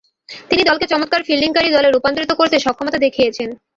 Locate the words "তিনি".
0.49-0.61